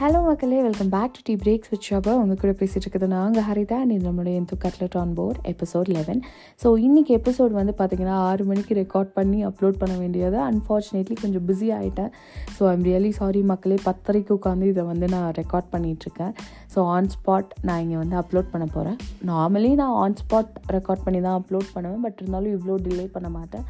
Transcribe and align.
Hello 0.00 0.18
மக்களே. 0.24 0.56
Welcome 0.64 0.90
back 0.94 1.12
to 1.16 1.20
the 1.26 1.34
breaks 1.42 1.70
with 1.72 1.86
Shaba 1.88 2.14
உங்கள் 2.22 2.38
கூட 2.40 2.50
பேசிகிட்டு 2.58 2.84
இருக்குது 2.84 3.06
நாங்கள் 3.14 3.44
ஹரிதா. 3.46 3.76
அண்ட் 3.82 3.92
இது 3.94 4.04
நம்மளுடைய 4.06 4.40
எந்த 4.40 4.56
cutlet 4.64 4.96
on 5.02 5.14
board 5.18 5.38
episode 5.52 5.88
eleven 5.96 6.20
so 6.62 6.70
இன்றைக்கி 6.86 7.12
எபிசோட் 7.18 7.52
வந்து 7.58 7.74
பார்த்திங்கன்னா 7.78 8.16
ஆறு 8.26 8.44
மணிக்கு 8.50 8.76
ரெக்கார்ட் 8.80 9.10
பண்ணி 9.18 9.38
அப்லோட் 9.50 9.78
பண்ண 9.82 9.94
வேண்டியது. 10.02 10.38
அன்ஃபார்ச்சுனேட்லி 10.50 11.16
கொஞ்சம் 11.22 11.46
பிஸி 11.50 11.70
ஆகிட்டேன் 11.78 12.12
ஸோ 12.58 12.68
ஐம் 12.72 12.84
ரியலி 12.90 13.12
சாரி 13.20 13.42
மக்களே. 13.52 13.78
பத்தரைக்கு 13.88 14.34
உட்காந்து 14.38 14.68
இதை 14.74 14.84
வந்து 14.92 15.08
நான் 15.14 15.26
ரெக்கார்ட் 15.40 15.72
பண்ணிகிட்ருக்கேன் 15.74 16.34
ஸோ 16.74 16.86
ஆன் 16.96 17.10
ஸ்பாட் 17.16 17.56
நான் 17.68 17.82
இங்கே 17.86 17.98
வந்து 18.04 18.18
அப்லோட் 18.22 18.52
பண்ண 18.54 18.68
போகிறேன் 18.76 19.00
நார்மலி 19.32 19.72
நான் 19.82 19.96
ஆன் 20.04 20.20
ஸ்பாட் 20.22 20.54
ரெக்கார்ட் 20.78 21.04
பண்ணி 21.08 21.22
தான் 21.28 21.38
அப்லோட் 21.42 21.74
பண்ணுவேன். 21.76 22.02
பட் 22.06 22.20
இருந்தாலும் 22.22 22.54
இவ்வளோ 22.58 22.76
டிலே 22.88 23.06
பண்ண 23.18 23.30
மாட்டேன். 23.38 23.66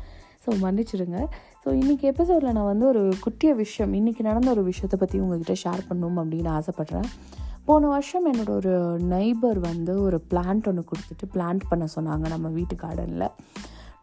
ஸோ 0.47 0.53
மன்னிச்சிடுங்க. 0.65 1.21
ஸோ 1.63 1.69
இன்றைக்கி 1.81 2.05
எபிசோடில் 2.13 2.55
நான் 2.57 2.71
வந்து 2.73 2.87
ஒரு 2.93 3.03
குட்டிய 3.25 3.53
விஷயம் 3.63 3.95
இன்றைக்கி 4.01 4.23
நடந்த 4.29 4.51
ஒரு 4.57 4.63
விஷயத்தை 4.71 4.99
பற்றி 5.01 5.17
உங்ககிட்ட 5.25 5.55
ஷேர் 5.65 5.83
பண்ணணும் 5.89 6.21
அப்படின்னு 6.23 6.51
ஆசைப்பட்றேன். 6.59 7.09
போன 7.69 7.89
வருஷம் 7.93 8.27
என்னோட 8.31 8.51
ஒரு 8.61 8.75
நைபர் 9.15 9.59
வந்து 9.71 9.95
ஒரு 10.09 10.19
பிளான்ட் 10.33 10.69
ஒன்று 10.71 10.83
கொடுத்துட்டு 10.91 11.27
பிளான்ட் 11.33 11.65
பண்ண 11.71 11.85
சொன்னாங்க 11.95 12.27
நம்ம 12.35 12.49
வீட்டு 12.59 12.75
கார்டனில் 12.83 13.27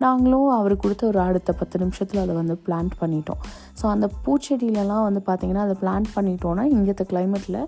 நாங்களும் 0.04 0.50
அவர் 0.58 0.74
கொடுத்த 0.84 1.04
ஒரு 1.12 1.20
அடுத்த 1.26 1.52
பத்து 1.60 1.78
நிமிஷத்தில் 1.84 2.24
அதை 2.24 2.34
வந்து 2.40 2.56
பிளான்ட் 2.66 2.96
பண்ணிட்டோம். 3.02 3.42
ஸோ 3.80 3.84
அந்த 3.94 4.08
பூச்செடியிலலாம் 4.26 5.06
வந்து 5.08 5.22
பார்த்திங்கன்னா 5.28 5.66
அதை 5.68 5.76
பிளான்ட் 5.84 6.10
பண்ணிட்டோன்னா 6.16 6.66
இங்கத்த 6.76 7.06
கிளைமேட்டில் 7.12 7.62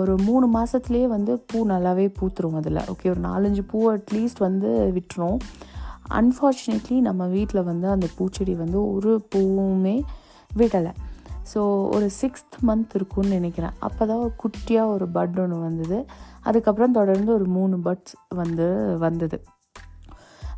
ஒரு 0.00 0.12
மூணு 0.26 0.46
மாதத்துலேயே 0.56 1.06
வந்து 1.14 1.32
பூ 1.48 1.58
நல்லாவே 1.72 2.06
பூத்துரும் 2.18 2.58
அதில். 2.60 2.82
ஓகே 2.92 3.10
ஒரு 3.14 3.22
நாலஞ்சு 3.30 3.62
பூ 3.70 3.80
அட்லீஸ்ட் 3.94 4.40
வந்து 4.46 4.68
விட்டுரும். 4.98 5.40
அன்ஃபார்ச்சுனேட்லி 6.10 7.00
நம்ம 7.00 7.26
வீட்டில் 7.26 7.62
வந்து 7.62 7.88
அந்த 7.88 8.06
பூச்செடி 8.18 8.56
வந்து 8.56 8.92
ஒரு 8.92 9.26
பூவுமே 9.34 10.02
விடலை. 10.56 10.92
ஸோ 11.54 11.88
ஒரு 11.90 12.10
சிக்ஸ்த் 12.20 12.56
மந்த் 12.66 12.94
இருக்கும்னு 12.94 13.30
நினைக்கிறேன். 13.30 13.70
அப்போ 13.78 14.06
தான் 14.06 14.16
ஒரு 14.16 14.32
குட்டியாக 14.42 14.86
ஒரு 14.86 15.08
பட் 15.08 15.38
ஒன்று 15.38 15.58
வந்தது. 15.58 16.06
அதுக்கப்புறம் 16.42 16.92
தொடர்ந்து 16.92 17.32
ஒரு 17.32 17.44
மூணு 17.44 17.76
பட்ஸ் 17.76 18.14
வந்து 18.28 18.96
வந்தது. 18.98 19.44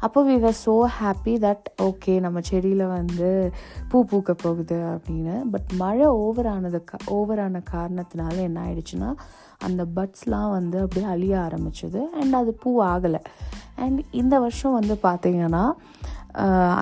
அப்போ 0.01 0.21
we 0.25 0.37
were 0.39 0.57
so 0.67 0.75
happy 1.01 1.33
that 1.45 1.67
okay 1.83 2.21
நம்ம 2.21 2.41
செடியில் 2.41 2.85
வந்து 2.87 3.53
பூ 3.89 4.05
பூக்க 4.11 4.31
போகுது 4.43 4.77
அப்படின்னு. 4.77 5.35
பட் 5.51 5.69
மழை 5.77 6.07
ஓவர் 6.07 6.47
ஆனது 6.47 6.85
ஓவர் 7.07 7.39
ஆன 7.39 7.63
காரணத்தினால 7.71 8.37
என்ன 8.37 8.61
ஆயிடுச்சுன்னா 8.67 9.11
அந்த 9.59 9.85
பட்ஸ்லாம் 9.97 10.51
வந்து 10.51 10.79
அப்படியே 10.81 11.07
அழிய 11.07 11.37
ஆரம்பிச்சது. 11.37 12.03
அண்ட் 12.21 12.35
அது 12.35 12.53
பூ 12.55 12.83
ஆகலை. 12.83 13.21
அண்ட் 13.75 14.01
இந்த 14.11 14.39
வருஷம் 14.39 14.73
வந்து 14.73 14.95
பார்த்திங்கன்னா 15.03 15.65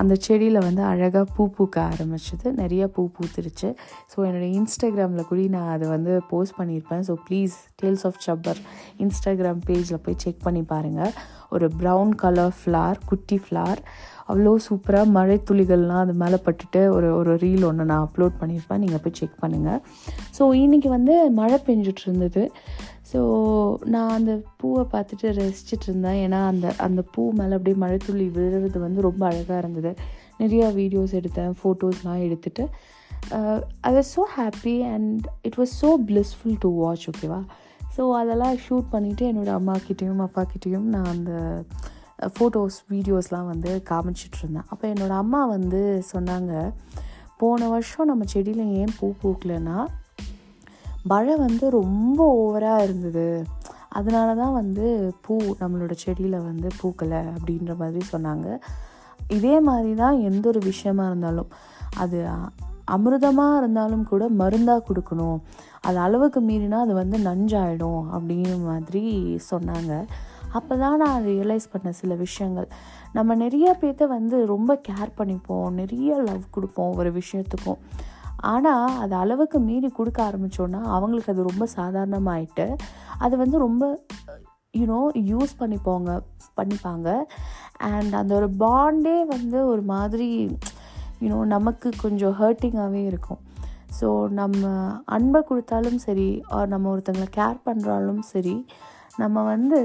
அந்த 0.00 0.14
செடியில் 0.26 0.58
வந்து 0.66 0.82
அழகாக 0.82 1.24
பூ 1.36 1.42
பூக்க 1.56 1.76
ஆரம்பிச்சது. 1.92 2.46
நிறைய 2.62 2.82
பூ 2.94 3.02
பூத்துருச்சு. 3.16 3.68
ஸோ 4.12 4.16
என்னோடய 4.28 4.50
இன்ஸ்டாகிராமில் 4.60 5.28
கூட 5.30 5.46
நான் 5.54 5.72
அதை 5.76 5.86
வந்து 5.88 6.12
போஸ்ட் 6.30 6.56
பண்ணியிருப்பேன். 6.58 7.04
So 7.08 7.14
please 7.28 7.56
Tales 7.82 8.04
of 8.08 8.20
Supper 8.26 8.60
Instagram 9.04 9.62
பேஜில் 9.68 10.02
போய் 10.06 10.20
செக் 10.24 10.44
பண்ணி 10.46 10.62
பாருங்கள் 10.74 11.14
ஒரு 11.54 11.66
ப்ரௌன் 11.80 12.12
கலர் 12.22 12.54
ஃப்ளார் 12.60 12.98
குட்டி 13.10 13.36
ஃப்ளார் 13.44 13.80
அவ்வளோ 14.28 14.52
சூப்பராக 14.66 15.06
மழை 15.16 15.36
துளிகள்லாம் 15.50 16.02
அது 16.04 16.14
மேலே 16.22 16.38
பட்டுட்டு 16.46 16.80
ஒரு 16.88 17.08
ஒரு 17.16 17.32
ரீல் 17.44 17.64
ஒன்று 17.64 17.84
நான் 17.84 18.04
அப்லோட் 18.06 18.38
பண்ணியிருப்பேன். 18.40 18.82
நீங்கள் 18.84 19.02
போய் 19.04 19.16
செக் 19.18 19.40
பண்ணுங்கள் 19.42 19.80
ஸோ 20.38 20.42
இன்றைக்கி 20.62 20.88
வந்து 20.88 21.14
மழை 21.40 21.58
பெஞ்சிட்டு 21.66 22.04
இருந்தது 22.06 22.42
ஸோ 23.12 23.20
நான் 23.94 24.14
அந்த 24.18 24.32
பூவை 24.60 24.84
பார்த்துட்டு 24.92 25.26
ரசிச்சிட்டு 25.38 25.86
இருந்தேன் 25.88 26.18
ஏன்னா 26.24 26.40
அந்த 26.46 26.72
அந்த 26.86 27.02
பூ 27.12 27.24
மேலே 27.32 27.54
அப்படியே 27.54 27.76
மழை 27.76 27.98
துளி 28.06 28.26
விழுறது 28.36 28.78
வந்து 28.86 29.06
ரொம்ப 29.08 29.22
அழகாக 29.26 29.58
இருந்தது. 29.58 29.92
நிறையா 30.40 30.66
வீடியோஸ் 30.80 31.12
எடுத்தேன் 31.20 31.52
ஃபோட்டோஸ்லாம் 31.60 32.24
எடுத்துகிட்டு 32.26 32.64
I 33.80 33.92
was 33.96 34.10
so 34.16 34.24
happy 34.38 34.74
and 34.94 35.22
it 35.42 35.58
was 35.60 35.74
so 35.82 35.90
blissful 36.08 36.58
to 36.64 36.70
watch 36.82 37.06
ஓகேவா 37.10 37.40
ஸோ 37.96 38.04
அதெல்லாம் 38.12 38.56
ஷூட் 38.64 38.88
பண்ணிவிட்டு 38.92 39.24
என்னோடய 39.30 39.58
அம்மாக்கிட்டேயும் 39.60 40.22
அப்பாக்கிட்டேயும் 40.26 40.88
நான் 40.94 41.04
அந்த 41.04 41.32
ஃபோட்டோஸ் 42.36 42.78
வீடியோஸ்லாம் 42.92 43.50
வந்து 43.52 43.70
காமிச்சிட்ருந்தேன். 43.90 44.66
அப்போ 44.72 44.84
என்னோடய 44.92 45.22
அம்மா 45.24 45.40
வந்து 45.56 45.80
சொன்னாங்க 46.12 46.52
போன 47.40 47.68
வருஷம் 47.68 48.10
நம்ம 48.10 48.24
செடியில் 48.32 48.72
ஏன் 48.80 48.92
பூ 48.98 49.06
பூக்கலைன்னா 49.22 49.78
மழை 51.12 51.34
வந்து 51.36 51.64
ரொம்ப 51.80 52.20
ஓவராக 52.42 52.84
இருந்தது. 52.86 53.26
அதனால 53.98 54.28
தான் 54.34 54.54
வந்து 54.60 54.86
பூ 55.24 55.34
நம்மளோட 55.60 55.92
செடியில் 56.04 56.38
வந்து 56.48 56.68
பூக்கலை 56.80 57.20
அப்படின்ற 57.34 57.74
மாதிரி 57.82 58.00
சொன்னாங்க. 58.12 58.48
இதே 59.36 59.54
மாதிரி 59.68 59.92
தான் 59.94 60.16
எந்த 60.30 60.44
ஒரு 60.52 60.60
விஷயமா 60.70 61.04
இருந்தாலும் 61.06 61.52
அது 62.02 62.18
அமிர்தமாக 62.96 63.58
இருந்தாலும் 63.60 64.04
கூட 64.10 64.24
மருந்தாக 64.40 64.84
கொடுக்கணும். 64.88 65.38
அது 65.86 65.98
அளவுக்கு 65.98 66.40
மீறினா 66.40 66.80
அது 66.86 66.94
வந்து 66.94 67.18
நஞ்சாயிடும் 67.28 68.02
அப்படிங்கிற 68.16 68.56
மாதிரி 68.70 69.04
சொன்னாங்க. 69.50 69.92
அப்போ 70.58 70.74
தான் 70.82 70.98
நான் 71.02 71.24
ரியலைஸ் 71.30 71.66
பண்ண 71.72 71.88
சில 72.00 72.14
விஷயங்கள். 72.24 72.68
நம்ம 73.16 73.34
நிறைய 73.44 73.68
பேர்த்த 73.80 74.06
வந்து 74.16 74.36
ரொம்ப 74.54 74.74
கேர் 74.88 75.16
பண்ணிப்போம் 75.18 75.68
நிறைய 75.80 76.18
லவ் 76.28 76.44
கொடுப்போம் 76.56 76.96
ஒரு 77.00 77.12
விஷயத்துக்கும். 77.20 77.80
ஆனால் 78.52 78.96
அது 79.02 79.14
அளவுக்கு 79.22 79.58
மீறி 79.68 79.88
கொடுக்க 79.98 80.18
ஆரம்பித்தோன்னா 80.28 80.80
அவங்களுக்கு 80.96 81.32
அது 81.34 81.50
ரொம்ப 81.50 81.64
சாதாரணமாயிட்டு 81.76 82.66
அது 83.24 83.34
வந்து 83.42 83.58
ரொம்ப 83.66 83.84
யூனோ 84.74 85.00
யூஸ் 85.32 85.52
பண்ணிப்போங்க 85.60 86.10
பண்ணிப்பாங்க. 86.58 87.08
அண்ட் 87.90 88.14
அந்த 88.20 88.32
ஒரு 88.40 88.48
பாண்டே 88.62 89.18
வந்து 89.34 89.58
ஒரு 89.72 89.82
மாதிரி 89.92 90.28
யூனோ 91.22 91.38
நமக்கு 91.56 91.88
கொஞ்சம் 92.02 92.36
ஹர்ட்டிங்காகவே 92.40 93.02
இருக்கும். 93.10 93.40
ஸோ 93.98 94.08
நம்ம 94.40 94.62
அன்பை 95.16 95.40
கொடுத்தாலும் 95.48 95.98
சரி 96.04 96.28
நம்ம 96.72 96.90
ஒருத்தங்களை 96.94 97.28
கேர் 97.38 97.64
பண்ணுறாலும் 97.68 98.22
சரி 98.32 98.56
நம்ம 99.22 99.42
வந்து 99.52 99.78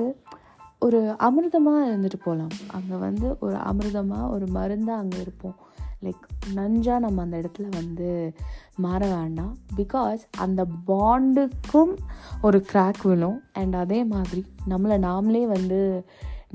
ஒரு 0.82 1.16
அமிர்தமாக 1.20 1.90
இருந்துட்டு 1.92 2.20
போகலாம் 2.24 2.54
அங்கே 2.72 2.96
வந்து 3.00 3.38
ஒரு 3.40 3.56
அமிர்தமாக 3.56 4.30
ஒரு 4.30 4.48
மருந்தாக 4.48 5.00
அங்கே 5.00 5.18
இருப்போம். 5.20 5.56
லைக் 6.04 6.24
நஞ்சாக 6.56 7.00
நம்ம 7.00 7.22
அந்த 7.22 7.38
இடத்துல 7.38 7.68
வந்து 7.70 8.34
மாற 8.76 9.08
வேண்டாம். 9.08 9.58
பிகாஸ் 9.78 10.24
அந்த 10.38 10.66
பாண்டுக்கும் 10.88 11.94
ஒரு 12.42 12.66
கிராக் 12.74 13.02
விழும். 13.04 13.40
அண்ட் 13.54 13.76
அதே 13.76 14.04
மாதிரி 14.04 14.46
நம்மளை 14.70 14.98
நாமளே 15.08 15.44
வந்து 15.48 16.06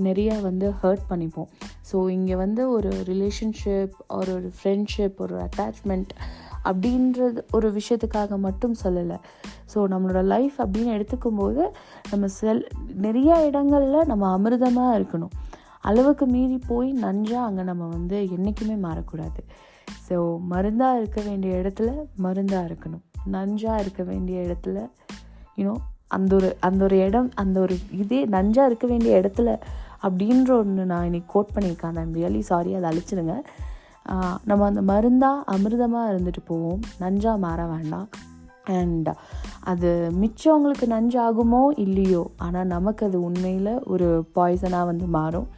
நிறையா 0.03 0.41
வந்து 0.41 0.73
ஹர்ட் 0.83 1.05
பண்ணிப்போம். 1.11 1.51
ஸோ 1.93 2.09
இங்கே 2.09 2.37
வந்து 2.37 2.71
ஒரு 2.71 2.89
ரிலேஷன்ஷிப் 2.89 3.95
ஒரு 4.09 4.33
ஒரு 4.33 4.53
ஃப்ரெண்ட்ஷிப் 4.59 5.17
ஒரு 5.17 5.37
அட்டாச்மெண்ட் 5.47 6.13
அப்படின்றது 6.69 7.41
ஒரு 7.57 7.69
விஷயத்துக்காக 7.79 8.39
மட்டும் 8.47 8.75
சொல்லலை. 8.85 9.19
ஸோ 9.73 9.79
நம்மளோட 9.93 10.21
லைஃப் 10.35 10.57
அப்படின்னு 10.65 10.95
எடுத்துக்கும் 10.97 11.39
போது 11.41 11.63
நம்ம 12.11 12.29
செல் 12.39 12.63
நிறைய 13.07 13.31
இடங்களில் 13.49 14.09
நம்ம 14.11 14.25
அமிர்தமாக 14.37 14.97
இருக்கணும். 14.99 15.33
அளவுக்கு 15.81 16.27
மீறி 16.27 16.59
போய் 16.71 16.91
நஞ்சாக 17.07 17.47
அங்கே 17.49 17.65
நம்ம 17.71 17.85
வந்து 17.97 18.19
என்றைக்குமே 18.37 18.77
மாறக்கூடாது. 18.87 19.41
ஸோ 20.07 20.17
மருந்தாக 20.53 20.99
இருக்க 21.01 21.21
வேண்டிய 21.29 21.53
இடத்துல 21.63 21.91
மருந்தாக 22.25 22.69
இருக்கணும். 22.69 23.05
நஞ்சாக 23.37 23.83
இருக்க 23.83 24.03
வேண்டிய 24.11 24.39
இடத்துல 24.47 24.79
யூனோ 25.61 25.75
அந்த 26.17 26.33
ஒரு 26.39 26.49
அந்த 26.67 26.81
ஒரு 26.87 26.97
இடம் 27.07 27.29
அந்த 27.43 27.57
ஒரு 27.61 27.75
இதே 28.03 28.21
நஞ்சாக 28.35 28.69
இருக்க 28.71 28.87
வேண்டிய 28.91 29.21
இடத்துல 29.21 29.51
அப்படின்ற 30.07 30.51
ஒன்று 30.63 30.83
நான் 30.91 31.07
இன்னைக்கு 31.09 31.31
கோட் 31.33 31.55
பண்ணியிருக்கேன். 31.55 31.97
ஐம் 32.03 32.15
ரியலி 32.19 32.43
சாரி 32.51 32.71
அதை 32.79 32.87
அழிச்சிடுங்க 32.91 33.35
நம்ம 34.49 34.63
அந்த 34.71 34.83
மருந்தாக 34.93 35.45
அமிர்தமாக 35.55 36.11
இருந்துட்டு 36.13 36.43
போவோம். 36.51 36.81
நஞ்சாக 37.05 37.43
மாற 37.47 37.61
வேண்டாம். 37.75 38.09
அண்ட் 38.77 39.09
அது 39.71 39.91
மிச்சவங்களுக்கு 40.21 40.87
நஞ்சாகுமோ 40.95 41.63
இல்லையோ 41.85 42.23
ஆனால் 42.47 42.71
நமக்கு 42.75 43.03
அது 43.09 43.19
உண்மையில் 43.29 43.73
ஒரு 43.93 44.09
பாய்சனாக 44.37 44.89
வந்து 44.91 45.07
மாறும். 45.19 45.49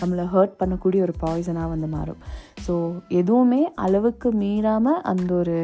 நம்மளை 0.00 0.24
ஹர்ட் 0.32 0.58
பண்ணக்கூடிய 0.60 1.00
ஒரு 1.06 1.14
பாய்சனாக 1.22 1.72
வந்து 1.74 1.88
மாறும். 1.96 2.20
ஸோ 2.64 2.74
எதுவுமே 3.20 3.62
அளவுக்கு 3.84 4.28
மீறாமல் 4.42 5.00
அந்த 5.12 5.30
ஒரு 5.42 5.56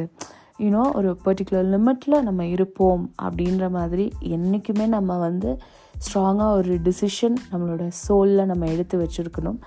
யூனோ 0.65 0.83
ஒரு 0.99 1.11
பர்டிகுலர் 1.25 1.71
லிமிட்டில் 1.75 2.25
நம்ம 2.27 2.43
இருப்போம் 2.55 3.05
அப்படின்ற 3.27 3.65
மாதிரி 3.77 4.05
என்றைக்குமே 4.37 4.87
நம்ம 4.97 5.17
வந்து 5.27 5.51
ஸ்ட்ராங்காக 6.05 6.59
ஒரு 6.61 6.75
டிசிஷன் 6.89 7.37
நம்மளோட 7.53 7.85
சோலில் 8.05 8.51
நம்ம 8.51 8.69
எடுத்து 8.75 8.97
வச்சுருக்கணும். 9.03 9.59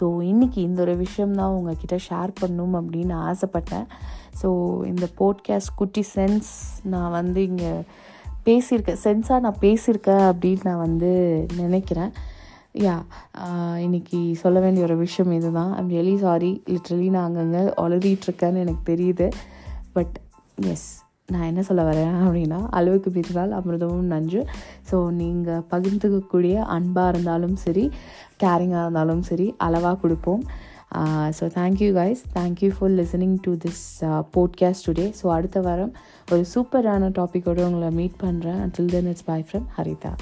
ஸோ 0.00 0.06
இன்றைக்கி 0.28 0.60
இந்த 0.66 0.78
ஒரு 0.84 0.92
விஷயம்தான் 0.96 1.54
உங்ககிட்ட 1.56 1.96
ஷேர் 2.08 2.30
பண்ணணும் 2.40 2.76
அப்படின்னு 2.78 3.14
ஆசைப்பட்டேன். 3.30 3.86
ஸோ 4.40 4.48
இந்த 4.90 5.06
போட்காஸ்ட் 5.18 5.74
குட்டி 5.76 6.02
சென்ஸ் 6.14 6.50
நான் 6.92 7.10
வந்து 7.10 7.40
இங்கே 7.50 7.72
பேசியிருக்கேன். 8.46 9.00
சென்ஸாக 9.04 9.44
நான் 9.46 9.60
பேசியிருக்கேன் 9.60 10.24
அப்படின்னு 10.30 10.68
நான் 10.68 10.84
வந்து 10.86 11.10
நினைக்கிறேன். 11.56 12.12
யா 12.84 12.96
இன்னைக்கு 13.84 14.18
சொல்ல 14.42 14.58
வேண்டிய 14.60 14.84
ஒரு 14.88 14.96
விஷயம் 14.96 15.32
இது 15.38 15.52
தான் 15.52 15.72
ஐம் 15.78 15.92
ரியலி 15.96 16.16
சாரி 16.24 16.50
லிட்ரலி 16.72 17.08
நான் 17.10 17.28
அங்கங்கே 17.28 17.62
ஒளரிட்டுருக்கேன்னு 17.84 18.64
எனக்கு 18.64 18.84
தெரியுது. 18.92 19.28
பட் 19.92 20.16
எஸ் 20.74 20.88
நான் 21.34 21.48
என்ன 21.50 21.62
சொல்ல 21.68 21.82
வரேன் 21.90 22.14
அப்படின்னா 22.24 22.58
அளவுக்கு 22.78 23.10
பேசினால் 23.10 23.52
அமிர்தமும் 23.58 24.10
நன்று. 24.14 24.42
ஸோ 24.90 24.96
நீங்கள் 25.20 25.64
பகிர்ந்துக்கக்கூடிய 25.72 26.56
அன்பாக 26.76 27.12
இருந்தாலும் 27.14 27.56
சரி 27.64 27.84
கேரிங்காக 28.44 28.84
இருந்தாலும் 28.84 29.24
சரி 29.30 29.48
அளவாக 29.66 29.98
கொடுப்போம். 30.04 30.44
So 31.38 31.44
thank you 31.58 31.90
guys 31.98 32.22
thank you 32.38 32.70
for 32.76 32.92
listening 33.00 33.36
to 33.46 33.52
this 33.64 33.84
podcast 34.36 34.86
today 34.88 35.06
so 35.20 35.28
அடுத்த 35.36 35.60
வாரம் 35.68 35.94
ஒரு 36.32 36.44
சூப்பரான 36.54 37.12
டாப்பிக்கோடு 37.20 37.66
உங்களை 37.70 37.90
மீட் 38.00 38.20
பண்ணுறேன் 38.26 38.60
until 38.66 38.92
then 38.96 39.10
it's 39.14 39.28
bye 39.32 39.40
from 39.48 39.66
Haritha 39.78 40.14